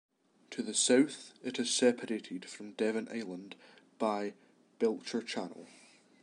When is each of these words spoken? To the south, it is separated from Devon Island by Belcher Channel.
To 0.49 0.63
the 0.63 0.73
south, 0.73 1.33
it 1.43 1.59
is 1.59 1.69
separated 1.71 2.45
from 2.45 2.71
Devon 2.71 3.07
Island 3.11 3.55
by 3.99 4.33
Belcher 4.79 5.21
Channel. 5.21 5.67